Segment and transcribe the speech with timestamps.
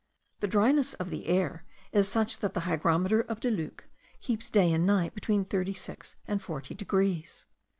[0.39, 3.83] The dryness of the air is such that the hygrometer of Deluc
[4.19, 7.45] keeps day and night between 36 and 40 degrees.